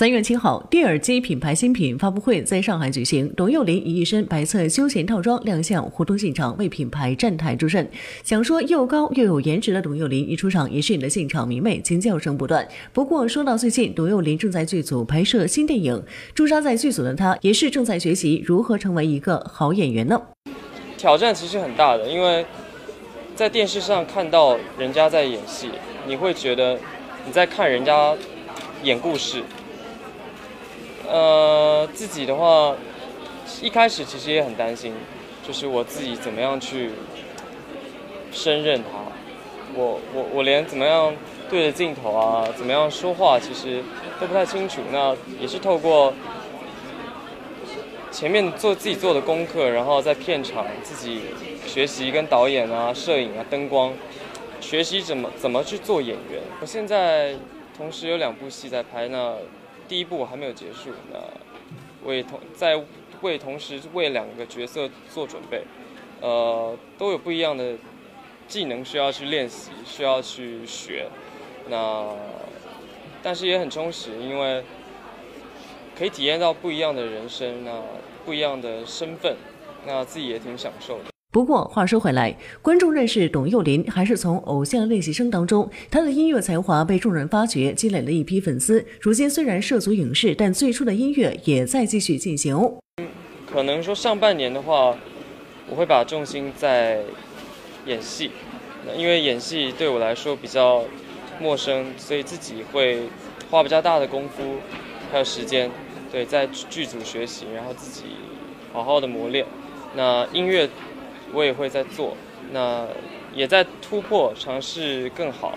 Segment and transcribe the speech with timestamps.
[0.00, 3.30] 三月七号，蒂尔基品牌新品发布会在上海举行。
[3.36, 7.86] 董又霖以一身白色休闲套装亮相活动现场，为品牌站台助阵。
[8.24, 12.66] 想说又高又有颜值的董又霖一出场，也是引得现场迷妹尖叫声不断。
[12.94, 16.02] 不过说到最近，董又霖正在剧组拍摄新电影，
[16.34, 20.22] 驻扎在剧组的他也是正在学习如何成为一个好演员呢？
[20.96, 22.46] 挑战其实很大的，因为
[23.36, 25.68] 在电视上看到人家在演戏，
[26.06, 26.78] 你会觉得
[27.26, 28.16] 你在看人家
[28.82, 29.42] 演故事。
[31.10, 32.72] 呃，自己的话，
[33.60, 34.94] 一开始其实也很担心，
[35.44, 36.90] 就是我自己怎么样去
[38.30, 38.90] 胜任它。
[39.74, 41.12] 我我我连怎么样
[41.48, 43.82] 对着镜头啊，怎么样说话，其实
[44.20, 44.80] 都不太清楚。
[44.92, 46.14] 那也是透过
[48.12, 51.22] 前面做自己做的功课，然后在片场自己
[51.66, 53.92] 学习跟导演啊、摄影啊、灯光，
[54.60, 56.40] 学习怎么怎么去做演员。
[56.60, 57.34] 我现在
[57.76, 59.34] 同时有两部戏在拍那。
[59.90, 61.18] 第一部还没有结束，那
[62.08, 62.80] 为同在
[63.22, 65.64] 为同时为两个角色做准备，
[66.20, 67.74] 呃，都有不一样的
[68.46, 71.08] 技能需要去练习，需要去学，
[71.68, 72.06] 那
[73.20, 74.62] 但是也很充实，因为
[75.98, 77.82] 可以体验到不一样的人生，那
[78.24, 79.36] 不一样的身份，
[79.84, 81.09] 那自己也挺享受的。
[81.32, 88.84] 不过话说回来，观众认识董又霖还是从《偶像练习生》当中，他的音乐才华被众人发掘，积累了一批粉丝。
[89.00, 92.58] 如今虽然涉足影视，但最初的音乐也在继续进行。
[93.46, 94.96] 可能说上半年的话，
[95.68, 96.98] 我会把重心在
[97.86, 98.32] 演戏，
[98.96, 100.82] 因为演戏对我来说比较
[101.40, 103.02] 陌生，所以自己会
[103.48, 104.56] 花比较大的功夫
[105.12, 105.70] 还有时间，
[106.10, 108.06] 对，在剧组学习，然后自己
[108.72, 109.46] 好好的磨练。
[109.94, 110.68] 那音乐。
[111.32, 112.16] 我也会在做，
[112.52, 112.86] 那
[113.34, 115.54] 也在突破，尝试更好，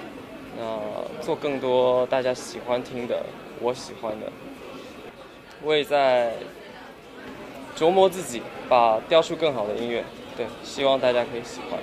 [0.58, 0.80] 那
[1.22, 3.24] 做更多大家喜欢听的，
[3.60, 4.32] 我喜欢的。
[5.64, 6.34] 我也在
[7.76, 10.04] 琢磨自己，把雕出更好的音乐，
[10.38, 11.80] 对，希望大家可以喜欢。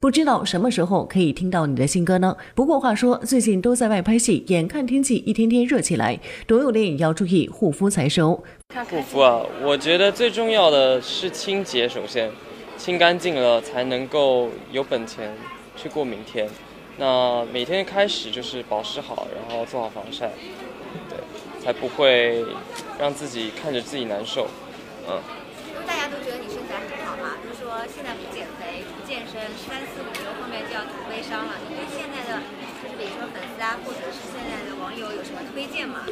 [0.00, 2.36] 不知道什么时候可以听到你的新歌呢？
[2.54, 8.38] 不过话说，最近都在外拍戏，眼看天气一天天热起来，董有霖也要注意护肤才是哦。
[8.90, 12.30] 护肤啊，我觉得最重要的是清洁，首先。
[12.76, 15.34] 清干净了，才能够有本钱
[15.76, 16.48] 去过明天。
[16.98, 20.30] 那每天开始就是保湿好，然后做好防晒，
[21.08, 21.18] 对，
[21.64, 22.44] 才不会
[22.98, 24.48] 让自己看着自己难受。
[25.08, 25.20] 嗯。
[25.72, 31.54] 因为大家都觉得你身材很好嘛，就是说现在不减肥、不健身，三四五年后面就要图微商了。
[31.68, 32.42] 你对现在的，
[32.82, 36.06] 就是比如说粉丝啊，或者是现在的网友有什么推荐吗？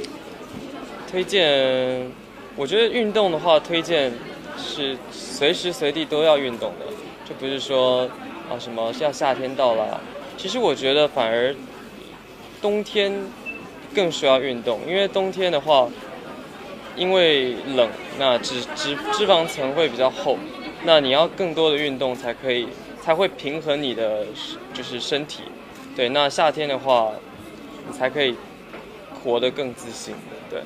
[1.08, 2.10] 推荐，
[2.56, 4.12] 我觉得运动的话，推荐。
[4.75, 6.87] 是随时随地都要运动的，
[7.28, 8.09] 就不是说
[8.49, 10.00] 啊什么要夏天到了。
[10.38, 11.55] 其实我觉得反而
[12.62, 13.12] 冬天
[13.94, 15.87] 更需要运动，因为冬天的话，
[16.97, 17.87] 因为冷，
[18.19, 20.38] 那脂脂脂肪层会比较厚，
[20.84, 22.66] 那你要更多的运动才可以，
[23.03, 24.25] 才会平衡你的
[24.72, 25.43] 就是身体。
[25.94, 27.12] 对，那夏天的话，
[27.87, 28.34] 你才可以
[29.22, 30.15] 活得更自信。
[30.49, 30.62] 对。